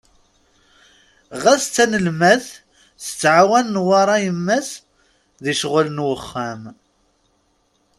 Ɣas 1.43 1.63
d 1.67 1.71
tanelmadt, 1.73 2.47
tettɛawan 3.03 3.65
Newwara 3.73 4.15
yemma-s 4.23 4.69
di 5.43 5.53
ccɣel 5.59 5.87
n 5.91 6.03
wexxam. 6.07 6.61